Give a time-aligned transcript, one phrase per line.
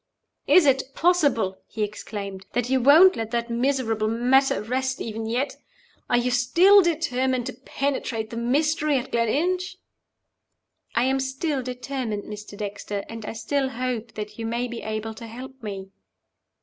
[0.47, 5.57] "Is it possible," he exclaimed, "that you won't let that miserable matter rest even yet?
[6.09, 9.77] Are you still determined to penetrate the mystery at Gleninch?"
[10.95, 12.57] "I am still determined, Mr.
[12.57, 15.91] Dexter; and I still hope that you may be able to help me."